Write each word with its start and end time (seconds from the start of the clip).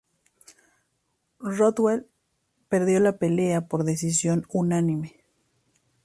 Rothwell 1.41 2.07
perdió 2.69 2.99
la 3.01 3.17
pelea 3.19 3.67
por 3.67 3.83
decisión 3.83 4.47
unánime. 4.49 5.13